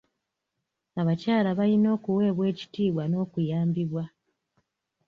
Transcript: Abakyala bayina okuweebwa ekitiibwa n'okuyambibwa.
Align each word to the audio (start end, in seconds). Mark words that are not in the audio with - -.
Abakyala 1.01 1.49
bayina 1.59 1.87
okuweebwa 1.95 2.43
ekitiibwa 2.51 3.03
n'okuyambibwa. 3.07 4.03